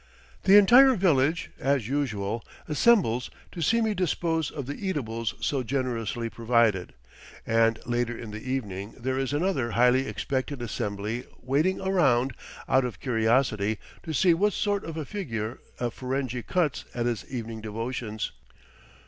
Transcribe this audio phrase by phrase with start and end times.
[0.45, 6.27] The entire village, as usual, assembles to see me dispose of the eatables so generously
[6.27, 6.95] provided;
[7.45, 12.33] and later in the evening there is another highly expectant assembly waiting around,
[12.67, 17.23] out of curiosity, to see what sort of a figure a Ferenghi cuts at his
[17.31, 18.31] evening devotions.